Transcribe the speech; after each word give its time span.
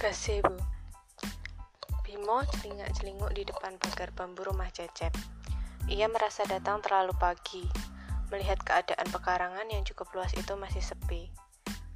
Gazebo 0.00 0.56
Bimo 2.00 2.40
celingak-celinguk 2.56 3.36
di 3.36 3.44
depan 3.44 3.76
pagar 3.76 4.08
bambu 4.16 4.48
rumah 4.48 4.72
Cecep. 4.72 5.12
Ia 5.92 6.08
merasa 6.08 6.40
datang 6.48 6.80
terlalu 6.80 7.12
pagi, 7.20 7.68
melihat 8.32 8.56
keadaan 8.64 9.04
pekarangan 9.12 9.68
yang 9.68 9.84
cukup 9.84 10.08
luas 10.16 10.32
itu 10.32 10.56
masih 10.56 10.80
sepi. 10.80 11.28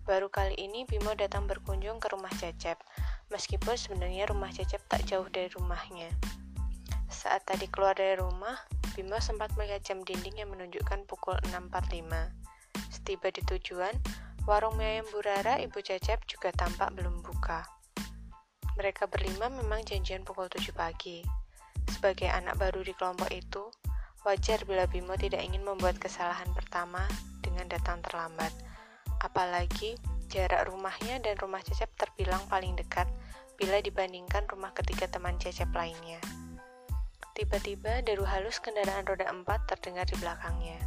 Baru 0.04 0.28
kali 0.28 0.52
ini 0.60 0.84
Bimo 0.84 1.16
datang 1.16 1.48
berkunjung 1.48 1.96
ke 1.96 2.12
rumah 2.12 2.28
Cecep, 2.36 2.76
meskipun 3.32 3.72
sebenarnya 3.72 4.28
rumah 4.28 4.52
Cecep 4.52 4.84
tak 4.84 5.08
jauh 5.08 5.24
dari 5.32 5.48
rumahnya. 5.56 6.12
Saat 7.08 7.48
tadi 7.48 7.72
keluar 7.72 7.96
dari 7.96 8.20
rumah, 8.20 8.68
Bimo 8.92 9.16
sempat 9.16 9.56
melihat 9.56 9.80
jam 9.80 10.04
dinding 10.04 10.44
yang 10.44 10.52
menunjukkan 10.52 11.08
pukul 11.08 11.40
6.45. 11.48 12.04
Setiba 12.92 13.32
di 13.32 13.40
tujuan, 13.48 13.96
warung 14.44 14.76
mie 14.76 15.00
ayam 15.00 15.08
Burara 15.08 15.56
Ibu 15.56 15.80
Cecep 15.80 16.28
juga 16.28 16.52
tampak 16.52 16.92
belum 16.92 17.24
buka. 17.24 17.73
Mereka 18.74 19.06
berlima 19.06 19.46
memang 19.46 19.86
janjian 19.86 20.26
pukul 20.26 20.50
7 20.50 20.74
pagi. 20.74 21.22
Sebagai 21.86 22.26
anak 22.26 22.58
baru 22.58 22.82
di 22.82 22.90
kelompok 22.90 23.30
itu, 23.30 23.70
wajar 24.26 24.66
bila 24.66 24.90
Bimo 24.90 25.14
tidak 25.14 25.46
ingin 25.46 25.62
membuat 25.62 26.02
kesalahan 26.02 26.50
pertama 26.50 27.06
dengan 27.38 27.70
datang 27.70 28.02
terlambat. 28.02 28.50
Apalagi 29.22 29.94
jarak 30.26 30.66
rumahnya 30.66 31.22
dan 31.22 31.38
rumah 31.38 31.62
Cecep 31.62 31.86
terbilang 31.94 32.42
paling 32.50 32.74
dekat 32.74 33.06
bila 33.54 33.78
dibandingkan 33.78 34.42
rumah 34.50 34.74
ketiga 34.74 35.06
teman 35.06 35.38
Cecep 35.38 35.70
lainnya. 35.70 36.18
Tiba-tiba 37.38 38.02
deru 38.02 38.26
halus 38.26 38.58
kendaraan 38.58 39.06
roda 39.06 39.30
empat 39.30 39.70
terdengar 39.70 40.02
di 40.10 40.18
belakangnya. 40.18 40.82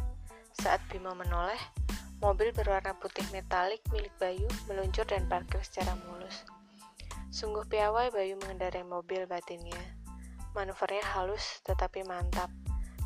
Saat 0.60 0.84
Bimo 0.92 1.16
menoleh, 1.16 1.60
mobil 2.20 2.52
berwarna 2.52 2.92
putih 3.00 3.24
metalik 3.32 3.80
milik 3.88 4.12
Bayu 4.20 4.44
meluncur 4.68 5.08
dan 5.08 5.24
parkir 5.24 5.64
secara 5.64 5.96
mulus. 6.04 6.44
Sungguh 7.28 7.68
piawai 7.68 8.08
Bayu 8.08 8.40
mengendarai 8.40 8.88
mobil 8.88 9.28
batinnya. 9.28 9.80
Manuvernya 10.56 11.04
halus 11.12 11.60
tetapi 11.60 12.00
mantap. 12.08 12.48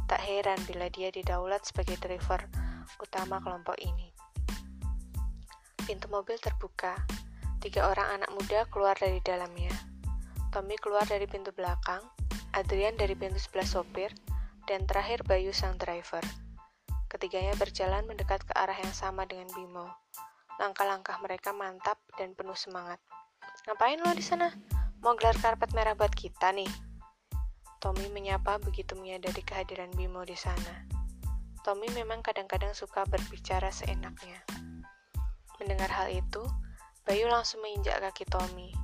Tak 0.07 0.23
heran 0.23 0.59
bila 0.69 0.87
dia 0.93 1.11
didaulat 1.11 1.67
sebagai 1.67 1.99
driver 1.99 2.47
utama 3.03 3.43
kelompok 3.43 3.75
ini. 3.83 4.15
Pintu 5.83 6.07
mobil 6.07 6.39
terbuka. 6.39 6.95
Tiga 7.59 7.91
orang 7.91 8.23
anak 8.23 8.31
muda 8.35 8.63
keluar 8.71 8.95
dari 8.95 9.19
dalamnya. 9.23 9.75
Tommy 10.55 10.79
keluar 10.79 11.07
dari 11.09 11.27
pintu 11.27 11.51
belakang, 11.51 12.03
Adrian 12.55 12.95
dari 12.95 13.19
pintu 13.19 13.41
sebelah 13.43 13.67
sopir, 13.67 14.13
dan 14.71 14.87
terakhir 14.87 15.27
Bayu 15.27 15.51
sang 15.51 15.75
driver. 15.81 16.23
Ketiganya 17.11 17.57
berjalan 17.59 18.07
mendekat 18.07 18.47
ke 18.47 18.53
arah 18.55 18.77
yang 18.77 18.95
sama 18.95 19.27
dengan 19.27 19.51
Bimo. 19.51 19.89
Langkah-langkah 20.61 21.19
mereka 21.25 21.51
mantap 21.51 21.99
dan 22.15 22.37
penuh 22.37 22.57
semangat. 22.57 23.01
Ngapain 23.63 24.03
lo 24.03 24.11
di 24.11 24.27
sana? 24.27 24.51
Mau 25.07 25.15
gelar 25.15 25.39
karpet 25.39 25.71
merah 25.71 25.95
buat 25.95 26.11
kita 26.11 26.51
nih? 26.51 26.67
Tommy 27.79 28.11
menyapa 28.11 28.59
begitu 28.59 28.99
menyadari 28.99 29.39
kehadiran 29.39 29.87
Bimo 29.95 30.27
di 30.27 30.35
sana. 30.35 30.83
Tommy 31.63 31.87
memang 31.95 32.27
kadang-kadang 32.27 32.75
suka 32.75 33.07
berbicara 33.07 33.71
seenaknya. 33.71 34.43
Mendengar 35.63 35.95
hal 35.95 36.11
itu, 36.11 36.43
Bayu 37.07 37.31
langsung 37.31 37.63
menginjak 37.63 38.03
kaki 38.03 38.27
Tommy. 38.27 38.75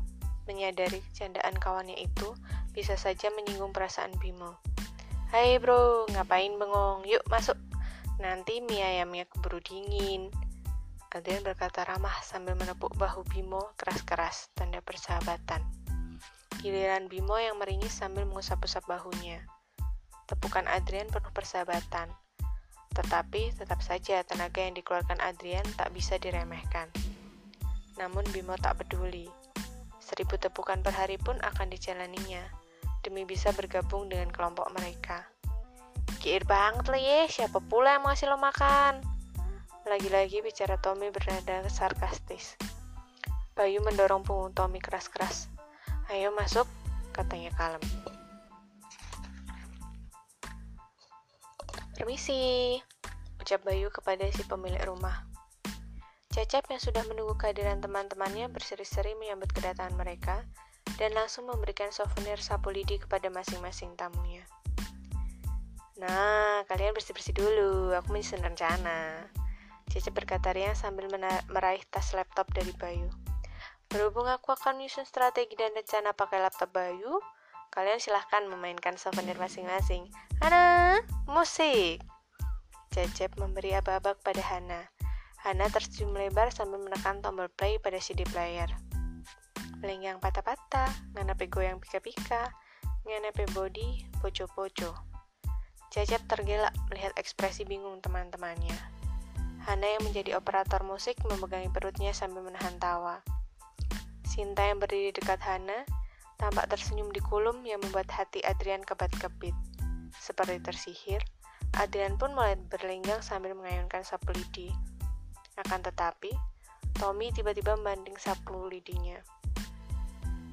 Menyadari 0.47 1.03
candaan 1.11 1.59
kawannya 1.59 1.99
itu 1.99 2.39
bisa 2.71 2.95
saja 2.95 3.35
menyinggung 3.35 3.75
perasaan 3.75 4.15
Bimo. 4.23 4.63
Hai 5.35 5.59
bro, 5.59 6.07
ngapain 6.15 6.55
bengong? 6.55 7.03
Yuk 7.03 7.27
masuk. 7.27 7.59
Nanti 8.23 8.63
mie 8.63 8.87
ayamnya 8.87 9.27
keburu 9.27 9.59
dingin. 9.59 10.31
Adrian 11.19 11.43
berkata 11.43 11.83
ramah 11.83 12.15
sambil 12.23 12.55
menepuk 12.55 12.95
bahu 12.95 13.27
Bimo 13.27 13.75
keras-keras, 13.75 14.55
tanda 14.55 14.79
persahabatan. 14.79 15.67
Giliran 16.63 17.11
Bimo 17.11 17.35
yang 17.43 17.59
meringis 17.59 17.91
sambil 17.91 18.23
mengusap-usap 18.23 18.87
bahunya. 18.87 19.43
Tepukan 20.31 20.71
Adrian 20.71 21.11
penuh 21.11 21.35
persahabatan. 21.35 22.15
Tetapi 22.95 23.51
tetap 23.51 23.83
saja 23.83 24.23
tenaga 24.23 24.63
yang 24.63 24.79
dikeluarkan 24.79 25.19
Adrian 25.19 25.67
tak 25.75 25.91
bisa 25.91 26.23
diremehkan. 26.23 26.87
Namun 27.99 28.23
Bimo 28.31 28.55
tak 28.55 28.79
peduli. 28.79 29.27
Seribu 29.99 30.39
tepukan 30.39 30.87
per 30.87 30.95
hari 30.95 31.19
pun 31.19 31.35
akan 31.43 31.67
dijalaninya, 31.67 32.47
demi 33.03 33.27
bisa 33.27 33.51
bergabung 33.59 34.07
dengan 34.07 34.31
kelompok 34.31 34.71
mereka. 34.71 35.27
Kiir 36.23 36.47
banget 36.47 36.87
lah 36.87 37.03
ya, 37.03 37.21
siapa 37.27 37.59
pula 37.59 37.99
yang 37.99 38.07
mau 38.07 38.15
ngasih 38.15 38.31
lo 38.31 38.39
makan? 38.39 39.08
Lagi-lagi 39.89 40.45
bicara 40.45 40.77
Tommy 40.85 41.09
bernada 41.09 41.65
sarkastis. 41.73 42.61
Bayu 43.57 43.81
mendorong 43.81 44.21
punggung 44.21 44.53
Tommy 44.53 44.85
keras-keras. 44.85 45.49
Ayo 46.13 46.29
masuk, 46.37 46.69
katanya 47.17 47.49
kalem. 47.57 47.81
Permisi, 51.97 52.77
ucap 53.41 53.65
Bayu 53.65 53.89
kepada 53.89 54.29
si 54.29 54.45
pemilik 54.45 54.85
rumah. 54.85 55.25
Cecep 56.37 56.69
yang 56.69 56.85
sudah 56.85 57.09
menunggu 57.09 57.41
kehadiran 57.41 57.81
teman-temannya 57.81 58.53
berseri-seri 58.53 59.17
menyambut 59.17 59.49
kedatangan 59.57 59.97
mereka 59.97 60.45
dan 61.01 61.17
langsung 61.17 61.49
memberikan 61.49 61.89
souvenir 61.97 62.37
sapu 62.45 62.69
lidi 62.69 63.01
kepada 63.01 63.33
masing-masing 63.33 63.97
tamunya. 63.97 64.45
Nah, 65.97 66.61
kalian 66.69 66.93
bersih-bersih 66.93 67.33
dulu, 67.33 67.97
aku 67.97 68.13
menyusun 68.13 68.45
rencana. 68.45 69.33
Cece 69.89 70.13
berkata 70.13 70.53
Rian 70.53 70.77
sambil 70.77 71.09
meraih 71.49 71.81
tas 71.89 72.13
laptop 72.13 72.53
dari 72.53 72.73
Bayu. 72.77 73.09
Berhubung 73.89 74.29
aku 74.29 74.53
akan 74.53 74.77
menyusun 74.77 75.09
strategi 75.09 75.57
dan 75.57 75.73
rencana 75.73 76.13
pakai 76.13 76.45
laptop 76.45 76.77
Bayu, 76.77 77.25
kalian 77.73 77.97
silahkan 77.97 78.45
memainkan 78.45 79.01
souvenir 79.01 79.41
masing-masing. 79.41 80.13
Hana, 80.45 81.01
musik! 81.25 82.05
Cecep 82.93 83.41
memberi 83.41 83.73
aba-aba 83.73 84.13
kepada 84.21 84.45
Hana. 84.45 84.93
Hana 85.41 85.73
tersenyum 85.73 86.21
lebar 86.21 86.53
sambil 86.53 86.85
menekan 86.85 87.25
tombol 87.25 87.49
play 87.49 87.81
pada 87.81 87.97
CD 87.97 88.29
player. 88.29 88.69
Melenggang 89.81 90.21
patah-patah, 90.21 90.91
nganape 91.17 91.49
goyang 91.49 91.81
pika-pika, 91.81 92.53
nganape 93.09 93.49
body, 93.57 94.05
poco-poco. 94.21 94.93
Cecep 95.89 96.29
tergelak 96.29 96.77
melihat 96.93 97.17
ekspresi 97.17 97.65
bingung 97.65 98.05
teman-temannya. 98.05 98.98
Hana 99.69 99.85
yang 99.85 100.01
menjadi 100.01 100.41
operator 100.41 100.81
musik 100.81 101.21
memegangi 101.29 101.69
perutnya 101.69 102.17
sambil 102.17 102.41
menahan 102.41 102.81
tawa. 102.81 103.21
Sinta 104.25 104.65
yang 104.65 104.81
berdiri 104.81 105.13
dekat 105.13 105.45
Hana 105.45 105.85
tampak 106.41 106.73
tersenyum 106.73 107.13
di 107.13 107.21
kulum 107.21 107.61
yang 107.69 107.77
membuat 107.85 108.09
hati 108.09 108.41
Adrian 108.49 108.81
kebat-kebit. 108.81 109.53
Seperti 110.17 110.57
tersihir, 110.65 111.21
Adrian 111.77 112.17
pun 112.17 112.33
mulai 112.33 112.57
berlenggang 112.57 113.21
sambil 113.21 113.53
mengayunkan 113.53 114.09
sapu 114.09 114.33
lidi. 114.33 114.73
Akan 115.61 115.85
tetapi, 115.85 116.33
Tommy 116.97 117.29
tiba-tiba 117.29 117.77
membanding 117.77 118.17
sapu 118.17 118.73
lidinya. 118.73 119.21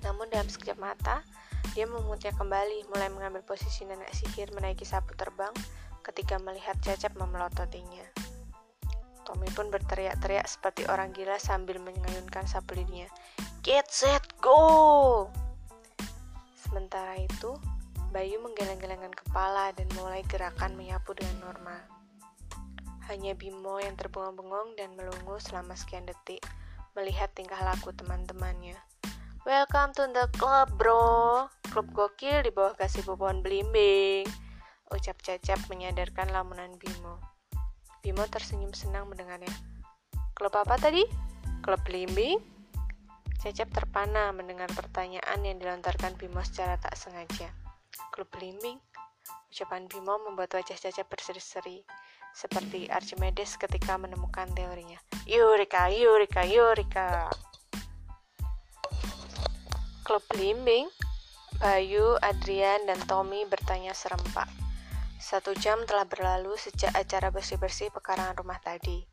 Namun 0.03 0.27
dalam 0.27 0.51
sekejap 0.51 0.75
mata, 0.75 1.23
dia 1.71 1.87
memutnya 1.87 2.35
kembali, 2.35 2.91
mulai 2.91 3.07
mengambil 3.07 3.47
posisi 3.47 3.87
nenek 3.87 4.11
sihir 4.11 4.51
menaiki 4.51 4.83
sapu 4.83 5.15
terbang 5.15 5.55
ketika 6.03 6.35
melihat 6.35 6.75
Cecep 6.83 7.15
memelototinya. 7.15 8.24
Tommy 9.25 9.49
pun 9.51 9.73
berteriak-teriak 9.73 10.45
seperti 10.45 10.85
orang 10.85 11.09
gila 11.11 11.41
sambil 11.41 11.81
mengayunkan 11.81 12.45
sapu 12.45 12.77
lidinya. 12.77 13.09
Get 13.65 13.89
set 13.89 14.21
go! 14.37 15.33
Sementara 16.53 17.17
itu, 17.17 17.57
Bayu 18.15 18.39
menggeleng-gelengkan 18.39 19.11
kepala 19.11 19.75
dan 19.75 19.91
mulai 19.97 20.23
gerakan 20.29 20.77
menyapu 20.79 21.11
dengan 21.17 21.51
normal. 21.51 21.81
Hanya 23.11 23.35
Bimo 23.35 23.81
yang 23.83 23.99
terbengong-bengong 23.99 24.79
dan 24.79 24.95
melungu 24.95 25.35
selama 25.43 25.75
sekian 25.75 26.07
detik 26.07 26.39
melihat 26.95 27.27
tingkah 27.35 27.59
laku 27.59 27.91
teman-temannya. 27.91 28.79
Welcome 29.43 29.91
to 29.99 30.07
the 30.15 30.31
club, 30.39 30.73
bro. 30.79 31.45
Klub 31.69 31.91
gokil 31.91 32.47
di 32.47 32.55
bawah 32.55 32.73
kasih 32.73 33.03
pohon 33.03 33.43
belimbing. 33.43 34.25
Ucap 34.89 35.19
Cecep 35.19 35.67
menyadarkan 35.67 36.31
lamunan 36.31 36.79
Bimo. 36.79 37.34
Bimo 38.05 38.21
tersenyum 38.29 38.69
senang 38.69 39.09
mendengarnya. 39.09 39.49
Klub 40.37 40.53
apa 40.53 40.77
tadi? 40.77 41.01
Klub 41.65 41.81
belimbing? 41.89 42.37
Cecep 43.41 43.73
terpana 43.73 44.29
mendengar 44.29 44.69
pertanyaan 44.77 45.41
yang 45.41 45.57
dilontarkan 45.57 46.13
Bimo 46.13 46.37
secara 46.45 46.77
tak 46.77 46.93
sengaja. 46.93 47.49
Klub 48.13 48.29
belimbing? 48.29 48.77
Ucapan 49.49 49.89
Bimo 49.89 50.21
membuat 50.21 50.53
wajah 50.53 50.77
Cecep 50.77 51.09
berseri-seri, 51.09 51.81
seperti 52.29 52.85
Archimedes 52.93 53.57
ketika 53.57 53.97
menemukan 53.97 54.53
teorinya. 54.53 55.01
Eureka, 55.25 55.89
Eureka, 55.89 56.45
Eureka! 56.45 57.33
Klub 60.05 60.21
belimbing? 60.29 60.85
Bayu, 61.57 62.21
Adrian, 62.21 62.85
dan 62.85 63.01
Tommy 63.09 63.49
bertanya 63.49 63.97
serempak. 63.97 64.64
Satu 65.25 65.57
jam 65.57 65.81
telah 65.89 66.05
berlalu 66.05 66.53
sejak 66.53 66.93
acara 66.93 67.33
bersih-bersih 67.33 67.89
pekarangan 67.89 68.37
rumah 68.37 68.61
tadi. 68.61 69.09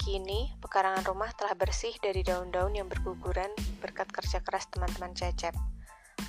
Kini, 0.00 0.48
pekarangan 0.56 1.04
rumah 1.04 1.36
telah 1.36 1.52
bersih 1.52 1.92
dari 2.00 2.24
daun-daun 2.24 2.72
yang 2.72 2.88
berguguran 2.88 3.52
berkat 3.76 4.08
kerja 4.08 4.40
keras 4.40 4.72
teman-teman 4.72 5.12
Cecep. 5.12 5.52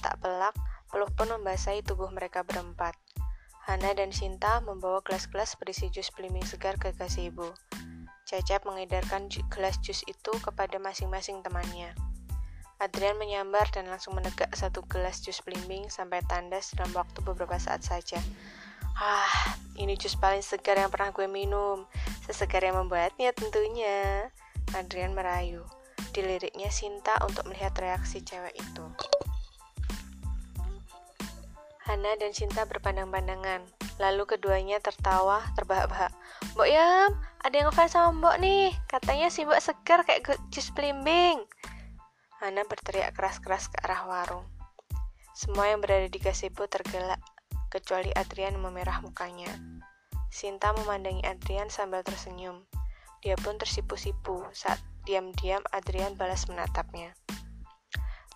Tak 0.03 0.19
pelak, 0.19 0.51
peluh 0.91 1.07
pun 1.15 1.31
membasahi 1.31 1.79
tubuh 1.87 2.11
mereka 2.11 2.43
berempat. 2.43 2.91
Hana 3.63 3.95
dan 3.95 4.11
Sinta 4.11 4.59
membawa 4.59 4.99
gelas-gelas 4.99 5.55
berisi 5.55 5.87
jus 5.87 6.11
belimbing 6.11 6.43
segar 6.43 6.75
ke 6.75 6.91
gazebo. 6.91 7.55
Cecep 8.27 8.67
mengedarkan 8.67 9.31
gelas 9.47 9.79
jus 9.79 10.03
itu 10.11 10.35
kepada 10.43 10.75
masing-masing 10.75 11.39
temannya. 11.39 11.95
Adrian 12.83 13.15
menyambar 13.15 13.71
dan 13.71 13.87
langsung 13.87 14.19
menegak 14.19 14.51
satu 14.51 14.83
gelas 14.91 15.23
jus 15.23 15.39
belimbing 15.39 15.87
sampai 15.87 16.19
tandas 16.27 16.75
dalam 16.75 16.91
waktu 16.91 17.23
beberapa 17.23 17.55
saat 17.55 17.79
saja. 17.79 18.19
Ah, 18.95 19.59
ini 19.75 19.99
jus 19.99 20.15
paling 20.15 20.39
segar 20.39 20.79
yang 20.79 20.87
pernah 20.87 21.11
gue 21.11 21.27
minum. 21.27 21.83
Sesegar 22.23 22.63
yang 22.63 22.79
membuatnya 22.79 23.35
tentunya. 23.35 24.31
Adrian 24.71 25.11
merayu. 25.11 25.67
Diliriknya 26.15 26.71
Sinta 26.71 27.19
untuk 27.27 27.43
melihat 27.51 27.75
reaksi 27.75 28.23
cewek 28.23 28.55
itu. 28.55 28.85
Hana 31.83 32.15
dan 32.15 32.31
Sinta 32.31 32.63
berpandang-pandangan. 32.63 33.67
Lalu 33.99 34.23
keduanya 34.23 34.79
tertawa 34.79 35.43
terbahak-bahak. 35.59 36.15
Mbok 36.55 36.69
Yam, 36.71 37.19
ada 37.43 37.51
yang 37.51 37.67
ngefans 37.67 37.99
sama 37.99 38.15
Mbok 38.15 38.35
nih. 38.39 38.71
Katanya 38.87 39.27
si 39.27 39.43
Mbok 39.43 39.59
segar 39.59 40.07
kayak 40.07 40.39
jus 40.55 40.71
belimbing. 40.71 41.43
Hana 42.39 42.63
berteriak 42.63 43.11
keras-keras 43.11 43.67
ke 43.67 43.75
arah 43.83 44.07
warung. 44.07 44.47
Semua 45.35 45.67
yang 45.67 45.83
berada 45.83 46.07
di 46.07 46.15
gazebo 46.15 46.63
tergelak 46.71 47.19
kecuali 47.75 48.07
Adrian 48.15 48.55
memerah 48.55 49.03
mukanya. 49.03 49.51
Sinta 50.31 50.71
memandangi 50.71 51.27
Adrian 51.27 51.67
sambil 51.67 52.07
tersenyum. 52.07 52.63
Dia 53.19 53.35
pun 53.35 53.59
tersipu-sipu 53.59 54.47
saat 54.55 54.79
diam-diam 55.03 55.59
Adrian 55.75 56.15
balas 56.15 56.47
menatapnya. 56.47 57.11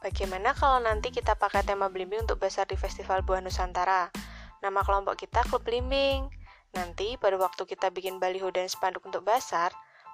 Bagaimana 0.04 0.52
kalau 0.52 0.84
nanti 0.84 1.16
kita 1.16 1.40
pakai 1.40 1.64
tema 1.64 1.88
belimbing 1.88 2.28
untuk 2.28 2.44
besar 2.44 2.68
di 2.68 2.76
Festival 2.76 3.24
Buah 3.24 3.40
Nusantara? 3.40 4.12
Nama 4.60 4.80
kelompok 4.84 5.16
kita 5.16 5.48
Klub 5.48 5.64
Belimbing. 5.64 6.28
Nanti 6.76 7.16
pada 7.16 7.40
waktu 7.40 7.64
kita 7.64 7.96
bikin 7.96 8.20
baliho 8.20 8.52
dan 8.52 8.68
spanduk 8.68 9.08
untuk 9.08 9.24
basar, 9.24 9.72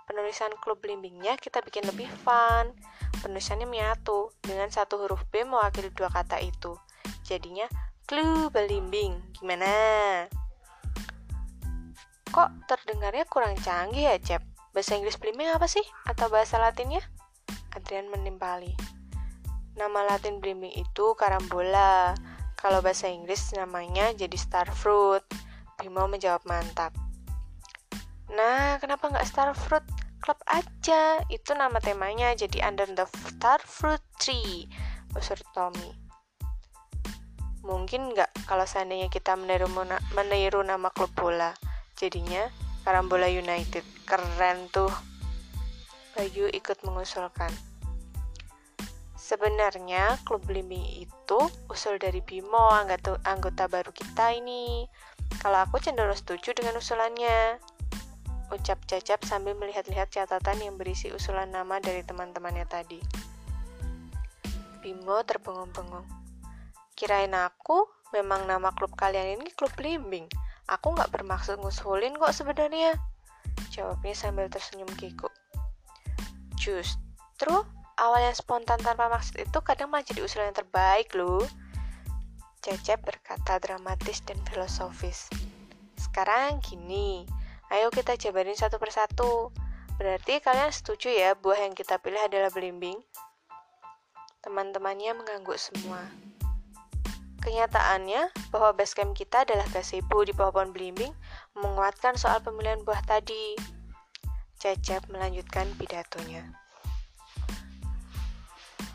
penulisan 0.07 0.53
klub 0.63 0.79
belimbingnya 0.79 1.35
kita 1.35 1.59
bikin 1.65 1.83
lebih 1.83 2.07
fun. 2.23 2.71
Penulisannya 3.19 3.65
menyatu 3.67 4.31
dengan 4.39 4.69
satu 4.69 5.01
huruf 5.01 5.25
B 5.33 5.43
mewakili 5.43 5.91
dua 5.91 6.07
kata 6.13 6.39
itu. 6.39 6.77
Jadinya 7.25 7.65
Clue 8.05 8.53
belimbing, 8.53 9.17
gimana? 9.33 9.65
Kok 12.29 12.69
terdengarnya 12.69 13.25
kurang 13.25 13.57
canggih 13.57 14.13
ya, 14.13 14.21
Cep? 14.21 14.45
Bahasa 14.77 14.93
Inggris 14.93 15.17
belimbing 15.17 15.49
apa 15.49 15.65
sih? 15.65 15.81
Atau 16.05 16.29
bahasa 16.29 16.61
latinnya? 16.61 17.01
Adrian 17.73 18.13
menimpali. 18.13 18.77
Nama 19.73 20.05
latin 20.05 20.37
belimbing 20.37 20.69
itu 20.77 21.17
karambola. 21.17 22.13
Kalau 22.61 22.85
bahasa 22.85 23.09
Inggris 23.09 23.49
namanya 23.57 24.13
jadi 24.13 24.37
starfruit. 24.37 25.25
Bimo 25.81 26.05
menjawab 26.05 26.45
mantap. 26.45 26.93
Nah, 28.29 28.77
kenapa 28.77 29.09
nggak 29.09 29.25
starfruit? 29.25 29.81
Club 30.21 30.37
aja. 30.45 31.25
Itu 31.33 31.57
nama 31.57 31.81
temanya 31.81 32.37
jadi 32.37 32.69
under 32.69 32.85
the 32.93 33.09
starfruit 33.33 34.05
tree. 34.21 34.69
Usur 35.17 35.41
Tommy. 35.57 36.04
Mungkin 37.65 38.13
nggak 38.13 38.45
kalau 38.45 38.69
seandainya 38.69 39.09
kita 39.09 39.33
meniru, 39.33 39.65
meniru 40.13 40.61
nama 40.61 40.93
klub 40.93 41.09
bola. 41.17 41.49
Jadinya 41.97 42.45
Karambola 42.85 43.25
United. 43.25 43.81
Keren 44.05 44.69
tuh. 44.69 44.93
Bayu 46.13 46.45
ikut 46.53 46.85
mengusulkan. 46.85 47.49
Sebenarnya 49.17 50.21
klub 50.21 50.45
belimbing 50.45 50.85
itu 51.01 51.39
usul 51.65 51.97
dari 51.97 52.21
Bimo, 52.21 52.69
anggota, 52.69 53.17
anggota 53.25 53.65
baru 53.65 53.89
kita 53.89 54.37
ini. 54.37 54.85
Kalau 55.41 55.65
aku 55.65 55.81
cenderung 55.81 56.13
setuju 56.13 56.53
dengan 56.53 56.77
usulannya. 56.77 57.57
Ucap 58.53 58.77
Cacap 58.85 59.25
sambil 59.25 59.57
melihat-lihat 59.57 60.13
catatan 60.13 60.61
yang 60.61 60.77
berisi 60.77 61.09
usulan 61.09 61.49
nama 61.49 61.81
dari 61.81 62.05
teman-temannya 62.05 62.69
tadi. 62.69 63.01
Bimo 64.85 65.17
terbengung-bengung. 65.25 66.24
Kirain 66.95 67.35
aku 67.35 67.91
memang 68.15 68.47
nama 68.47 68.71
klub 68.71 68.95
kalian 68.95 69.35
ini 69.35 69.51
klub 69.51 69.67
belimbing. 69.75 70.31
Aku 70.71 70.95
nggak 70.95 71.11
bermaksud 71.11 71.59
ngusulin 71.59 72.15
kok 72.15 72.31
sebenarnya. 72.31 72.95
Jawabnya 73.75 74.15
sambil 74.15 74.47
tersenyum 74.47 74.87
kikuk. 74.95 75.35
Justru 76.55 77.55
awal 77.99 78.21
yang 78.23 78.37
spontan 78.39 78.79
tanpa 78.79 79.11
maksud 79.11 79.43
itu 79.43 79.59
kadang 79.59 79.91
malah 79.91 80.07
jadi 80.07 80.23
usulan 80.23 80.55
yang 80.55 80.59
terbaik 80.63 81.11
loh. 81.19 81.43
Cecep 82.63 83.03
berkata 83.03 83.59
dramatis 83.59 84.23
dan 84.23 84.39
filosofis. 84.47 85.27
Sekarang 85.99 86.63
gini, 86.63 87.27
ayo 87.75 87.91
kita 87.91 88.15
jabarin 88.15 88.55
satu 88.55 88.79
persatu. 88.79 89.51
Berarti 89.99 90.39
kalian 90.39 90.71
setuju 90.71 91.11
ya 91.11 91.35
buah 91.35 91.67
yang 91.67 91.75
kita 91.75 91.99
pilih 91.99 92.23
adalah 92.23 92.47
belimbing? 92.55 93.03
Teman-temannya 94.39 95.11
mengangguk 95.11 95.59
semua. 95.59 95.99
Kenyataannya, 97.45 98.49
bahwa 98.49 98.73
basecamp 98.73 99.13
kita 99.13 99.45
adalah 99.45 99.69
gazebo 99.69 100.25
di 100.25 100.33
bawah 100.33 100.49
pohon 100.49 100.73
belimbing 100.73 101.13
menguatkan 101.53 102.17
soal 102.17 102.41
pemilihan 102.41 102.81
buah 102.81 103.05
tadi. 103.05 103.53
Cecep 104.57 105.13
melanjutkan 105.13 105.69
pidatonya. 105.77 106.41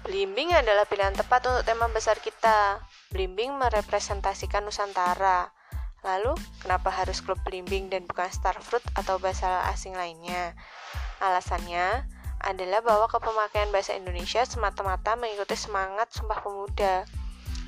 Belimbing 0.02 0.50
adalah 0.50 0.82
pilihan 0.82 1.14
tepat 1.14 1.46
untuk 1.46 1.62
tema 1.62 1.86
besar 1.94 2.18
kita. 2.18 2.82
Belimbing 3.14 3.54
merepresentasikan 3.54 4.66
Nusantara. 4.66 5.54
Lalu, 6.02 6.34
kenapa 6.58 6.90
harus 6.90 7.22
klub 7.22 7.38
belimbing 7.46 7.86
dan 7.86 8.02
bukan 8.02 8.26
Starfruit 8.34 8.82
atau 8.98 9.22
bahasa 9.22 9.62
asing 9.70 9.94
lainnya? 9.94 10.58
Alasannya 11.22 12.02
adalah 12.42 12.82
bahwa 12.82 13.06
kepemakaian 13.06 13.70
bahasa 13.70 13.94
Indonesia 13.94 14.42
semata-mata 14.42 15.14
mengikuti 15.14 15.54
semangat 15.54 16.10
Sumpah 16.10 16.42
Pemuda 16.42 17.06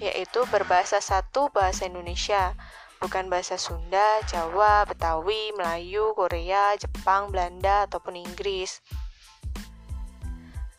yaitu 0.02 0.42
berbahasa 0.50 0.98
satu 0.98 1.46
bahasa 1.54 1.86
Indonesia, 1.86 2.58
bukan 2.98 3.30
bahasa 3.30 3.54
Sunda, 3.54 4.18
Jawa, 4.26 4.82
Betawi, 4.90 5.54
Melayu, 5.54 6.10
Korea, 6.18 6.74
Jepang, 6.74 7.30
Belanda, 7.30 7.86
ataupun 7.86 8.18
Inggris. 8.18 8.82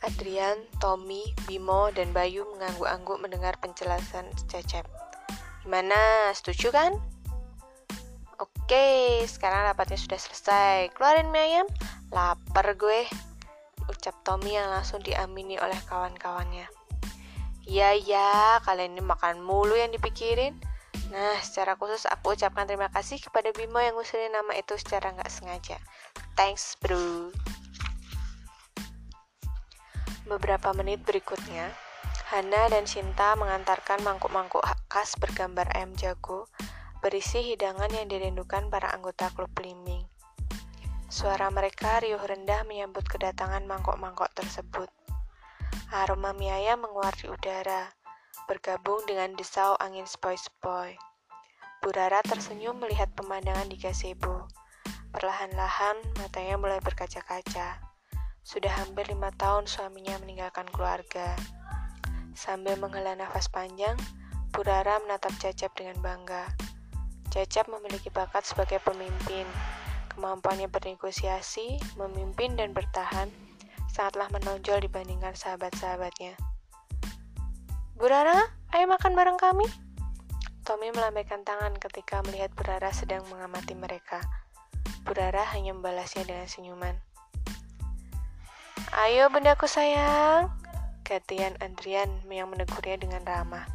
Adrian, 0.04 0.60
Tommy, 0.84 1.24
Bimo, 1.48 1.88
dan 1.96 2.12
Bayu 2.12 2.44
mengangguk-angguk 2.52 3.24
mendengar 3.24 3.56
penjelasan 3.64 4.28
Cecep. 4.52 4.84
Gimana, 5.64 6.28
setuju 6.36 6.76
kan? 6.76 7.00
Oke, 8.36 9.24
sekarang 9.24 9.72
rapatnya 9.72 9.96
sudah 9.96 10.20
selesai. 10.20 10.92
Keluarin 10.92 11.32
mie 11.32 11.40
ayam, 11.40 11.68
lapar 12.12 12.76
gue. 12.76 13.08
Ucap 13.88 14.16
Tommy 14.28 14.60
yang 14.60 14.68
langsung 14.68 15.00
diamini 15.00 15.56
oleh 15.56 15.80
kawan-kawannya. 15.88 16.83
Iya 17.64 17.96
ya, 17.96 18.60
kalian 18.68 19.00
ini 19.00 19.04
makan 19.04 19.40
mulu 19.40 19.80
yang 19.80 19.92
dipikirin. 19.96 20.60
Nah, 21.16 21.40
secara 21.40 21.80
khusus 21.80 22.04
aku 22.10 22.36
ucapkan 22.36 22.68
terima 22.68 22.92
kasih 22.92 23.22
kepada 23.22 23.54
Bimo 23.56 23.80
yang 23.80 23.96
ngusulin 23.96 24.34
nama 24.34 24.52
itu 24.58 24.76
secara 24.76 25.16
nggak 25.16 25.32
sengaja. 25.32 25.78
Thanks, 26.36 26.76
bro. 26.84 27.32
Beberapa 30.28 30.74
menit 30.76 31.04
berikutnya, 31.08 31.72
Hana 32.34 32.72
dan 32.72 32.90
Sinta 32.90 33.38
mengantarkan 33.38 34.02
mangkuk-mangkuk 34.02 34.64
khas 34.90 35.14
bergambar 35.22 35.70
ayam 35.78 35.94
jago 35.94 36.50
berisi 37.04 37.44
hidangan 37.44 37.92
yang 37.92 38.08
dirindukan 38.08 38.72
para 38.72 38.90
anggota 38.90 39.28
klub 39.36 39.52
belimbing. 39.52 40.08
Suara 41.12 41.52
mereka 41.54 42.02
riuh 42.02 42.18
rendah 42.18 42.66
menyambut 42.66 43.06
kedatangan 43.06 43.68
mangkok-mangkok 43.70 44.32
tersebut. 44.34 44.90
Aroma 45.94 46.34
mie 46.34 46.50
ayam 46.50 46.82
menguar 46.82 47.14
di 47.14 47.30
udara, 47.30 47.94
bergabung 48.50 49.04
dengan 49.06 49.38
desau 49.38 49.78
angin 49.78 50.10
sepoi-sepoi. 50.10 50.98
Bu 51.84 51.92
Rara 51.92 52.24
tersenyum 52.24 52.80
melihat 52.80 53.12
pemandangan 53.12 53.68
di 53.68 53.76
gazebo. 53.76 54.48
Perlahan-lahan 55.12 56.00
matanya 56.16 56.56
mulai 56.56 56.80
berkaca-kaca. 56.80 57.84
Sudah 58.40 58.72
hampir 58.72 59.08
lima 59.12 59.36
tahun 59.36 59.68
suaminya 59.68 60.16
meninggalkan 60.24 60.64
keluarga. 60.72 61.36
Sambil 62.34 62.80
menghela 62.80 63.20
nafas 63.20 63.52
panjang, 63.52 64.00
Bu 64.56 64.64
Rara 64.64 64.98
menatap 65.04 65.36
Cacap 65.38 65.76
dengan 65.76 66.00
bangga. 66.00 66.48
Cacap 67.36 67.68
memiliki 67.68 68.08
bakat 68.10 68.48
sebagai 68.48 68.80
pemimpin. 68.80 69.44
Kemampuannya 70.16 70.72
bernegosiasi, 70.72 71.82
memimpin, 72.00 72.56
dan 72.56 72.72
bertahan 72.72 73.28
sangatlah 73.94 74.26
menonjol 74.34 74.82
dibandingkan 74.82 75.38
sahabat-sahabatnya. 75.38 76.34
Bu 77.94 78.10
Rara, 78.10 78.42
ayo 78.74 78.90
makan 78.90 79.14
bareng 79.14 79.38
kami. 79.38 79.70
Tommy 80.66 80.90
melambaikan 80.90 81.46
tangan 81.46 81.78
ketika 81.78 82.26
melihat 82.26 82.50
Bu 82.58 82.66
Rara 82.66 82.90
sedang 82.90 83.22
mengamati 83.30 83.78
mereka. 83.78 84.18
Bu 85.06 85.14
Rara 85.14 85.46
hanya 85.54 85.78
membalasnya 85.78 86.26
dengan 86.26 86.50
senyuman. 86.50 86.98
Ayo 88.98 89.30
bundaku 89.30 89.70
sayang, 89.70 90.50
Katian 91.06 91.54
Adrian 91.62 92.26
yang 92.32 92.50
menegurnya 92.50 92.98
dengan 92.98 93.22
ramah. 93.22 93.70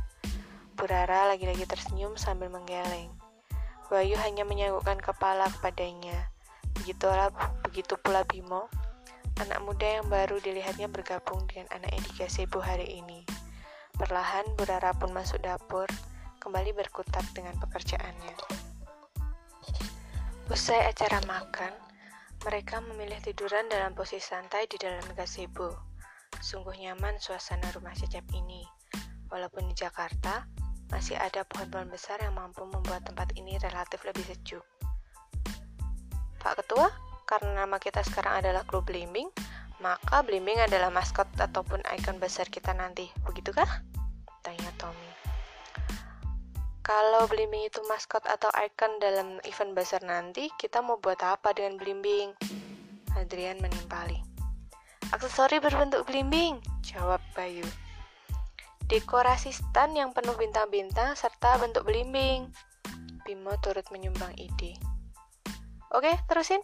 Bu 0.75 0.91
Rara 0.91 1.31
lagi-lagi 1.31 1.63
tersenyum 1.63 2.19
sambil 2.19 2.51
menggeleng. 2.51 3.15
Bayu 3.89 4.19
hanya 4.21 4.43
menyanggukkan 4.45 5.01
kepala 5.01 5.47
kepadanya. 5.59 6.29
Begitulah, 6.77 7.33
begitu 7.65 7.97
pula 8.01 8.25
Bimo, 8.27 8.69
anak 9.39 9.63
muda 9.63 10.03
yang 10.03 10.07
baru 10.11 10.43
dilihatnya 10.43 10.91
bergabung 10.91 11.47
dengan 11.47 11.71
anak 11.79 11.95
di 11.95 12.11
gazebo 12.19 12.59
hari 12.59 12.99
ini. 12.99 13.23
Perlahan 13.95 14.47
Bu 14.59 14.67
Rara 14.67 14.95
pun 14.95 15.15
masuk 15.15 15.43
dapur, 15.43 15.87
kembali 16.43 16.75
berkutat 16.75 17.23
dengan 17.35 17.55
pekerjaannya. 17.59 18.35
Usai 20.51 20.87
acara 20.87 21.23
makan, 21.27 21.71
mereka 22.47 22.79
memilih 22.83 23.19
tiduran 23.23 23.67
dalam 23.67 23.95
posisi 23.95 24.23
santai 24.23 24.67
di 24.71 24.79
dalam 24.79 25.03
gazebo. 25.15 25.75
Sungguh 26.39 26.75
nyaman 26.79 27.19
suasana 27.19 27.71
rumah 27.75 27.95
Cecep 27.95 28.25
ini. 28.35 28.63
Walaupun 29.29 29.67
di 29.71 29.75
Jakarta, 29.75 30.47
masih 30.89 31.19
ada 31.21 31.45
pohon-pohon 31.45 31.93
besar 31.93 32.23
yang 32.23 32.33
mampu 32.33 32.65
membuat 32.65 33.05
tempat 33.05 33.35
ini 33.37 33.61
relatif 33.61 34.01
lebih 34.09 34.25
sejuk. 34.25 34.65
Pak 36.41 36.65
Ketua, 36.65 36.89
karena 37.29 37.69
nama 37.69 37.77
kita 37.77 38.01
sekarang 38.01 38.41
adalah 38.41 38.65
klub 38.65 38.89
Blimbing, 38.89 39.29
maka 39.85 40.25
Blimbing 40.25 40.65
adalah 40.65 40.89
maskot 40.89 41.29
ataupun 41.37 41.85
ikon 41.85 42.17
besar 42.17 42.49
kita 42.49 42.73
nanti. 42.73 43.13
Begitukah? 43.29 43.69
Tanya 44.41 44.73
Tommy. 44.81 45.13
Kalau 46.81 47.29
Blimbing 47.29 47.69
itu 47.69 47.85
maskot 47.85 48.25
atau 48.25 48.49
ikon 48.57 48.97
dalam 48.97 49.37
event 49.45 49.77
besar 49.77 50.01
nanti, 50.01 50.49
kita 50.57 50.81
mau 50.81 50.97
buat 50.97 51.21
apa 51.21 51.53
dengan 51.53 51.77
Blimbing? 51.77 52.33
Adrian 53.21 53.61
menimpali. 53.61 54.17
Aksesori 55.09 55.59
berbentuk 55.59 56.05
belimbing, 56.05 56.61
jawab 56.85 57.19
Bayu. 57.33 57.65
Dekorasi 58.89 59.53
stand 59.53 59.97
yang 59.97 60.13
penuh 60.13 60.37
bintang-bintang 60.37 61.17
serta 61.17 61.57
bentuk 61.61 61.85
belimbing. 61.85 62.49
Bimo 63.25 63.53
turut 63.61 63.85
menyumbang 63.93 64.33
ide. 64.37 64.77
Oke, 65.93 66.13
terusin. 66.29 66.61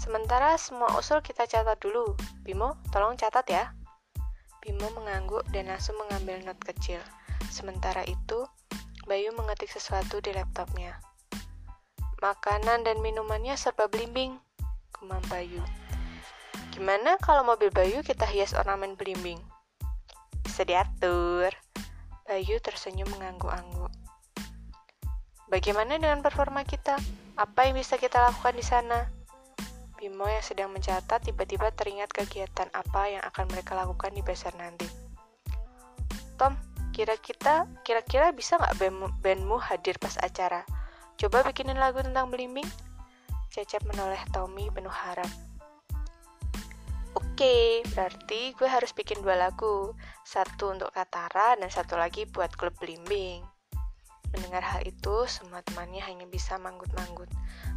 Sementara 0.00 0.56
semua 0.56 0.96
usul 0.96 1.20
kita 1.20 1.44
catat 1.44 1.76
dulu. 1.76 2.16
Bimo, 2.40 2.80
tolong 2.88 3.20
catat 3.20 3.44
ya. 3.52 3.76
Bimo 4.64 4.88
mengangguk 4.96 5.44
dan 5.52 5.68
langsung 5.68 5.92
mengambil 6.00 6.40
not 6.40 6.56
kecil. 6.64 7.04
Sementara 7.52 8.00
itu, 8.08 8.48
Bayu 9.04 9.36
mengetik 9.36 9.68
sesuatu 9.68 10.24
di 10.24 10.32
laptopnya. 10.32 10.96
Makanan 12.24 12.80
dan 12.88 13.04
minumannya 13.04 13.60
serba 13.60 13.92
belimbing, 13.92 14.40
kumam 14.96 15.20
Bayu. 15.28 15.60
Gimana 16.72 17.20
kalau 17.20 17.44
mobil 17.44 17.68
Bayu 17.68 18.00
kita 18.00 18.24
hias 18.24 18.56
ornamen 18.56 18.96
belimbing? 18.96 19.36
Bisa 20.40 20.64
diatur. 20.64 21.52
Bayu 22.24 22.56
tersenyum 22.64 23.08
mengangguk-angguk. 23.12 23.92
Bagaimana 25.52 26.00
dengan 26.00 26.24
performa 26.24 26.64
kita? 26.64 26.96
Apa 27.36 27.68
yang 27.68 27.76
bisa 27.76 28.00
kita 28.00 28.16
lakukan 28.32 28.56
di 28.56 28.64
sana? 28.64 29.19
Bimo 30.00 30.24
yang 30.24 30.40
sedang 30.40 30.72
mencatat 30.72 31.20
tiba-tiba 31.28 31.68
teringat 31.76 32.08
kegiatan 32.08 32.72
apa 32.72 33.12
yang 33.12 33.20
akan 33.20 33.44
mereka 33.52 33.76
lakukan 33.76 34.16
di 34.16 34.24
besar 34.24 34.56
nanti. 34.56 34.88
Tom, 36.40 36.56
kira 36.96 37.20
kita 37.20 37.68
kira-kira 37.84 38.32
bisa 38.32 38.56
nggak 38.56 38.80
bandmu 39.20 39.60
hadir 39.60 40.00
pas 40.00 40.16
acara? 40.24 40.64
Coba 41.20 41.44
bikinin 41.44 41.76
lagu 41.76 42.00
tentang 42.00 42.32
belimbing. 42.32 42.64
Cecep 43.52 43.84
menoleh 43.84 44.24
Tommy 44.32 44.72
penuh 44.72 44.88
harap. 44.88 45.28
Oke, 47.12 47.84
berarti 47.92 48.56
gue 48.56 48.68
harus 48.72 48.96
bikin 48.96 49.20
dua 49.20 49.36
lagu. 49.36 49.92
Satu 50.24 50.72
untuk 50.72 50.88
Katara 50.96 51.60
dan 51.60 51.68
satu 51.68 52.00
lagi 52.00 52.24
buat 52.24 52.56
klub 52.56 52.72
Blimbing. 52.80 53.44
Mendengar 54.32 54.62
hal 54.62 54.86
itu, 54.86 55.26
semua 55.26 55.60
temannya 55.60 56.00
hanya 56.06 56.24
bisa 56.24 56.56
manggut-manggut. 56.56 57.28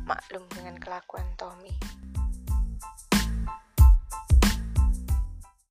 Maklum 0.07 0.47
dengan 0.53 0.79
kelakuan 0.79 1.25
Tommy. 1.35 1.73